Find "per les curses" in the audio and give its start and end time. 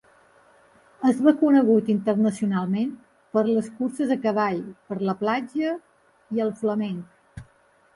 3.37-4.17